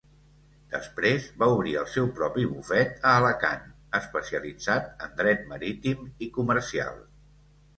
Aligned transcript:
Després 0.75 1.27
va 1.41 1.49
obrir 1.55 1.75
el 1.81 1.85
seu 1.95 2.07
propi 2.21 2.45
bufet 2.53 3.05
a 3.09 3.11
Alacant 3.17 3.69
especialitzat 4.01 5.07
en 5.09 5.15
dret 5.21 5.45
marítim 5.53 6.03
i 6.29 6.33
comercial. 6.41 6.99